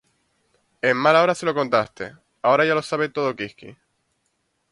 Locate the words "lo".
1.45-1.53, 2.73-2.81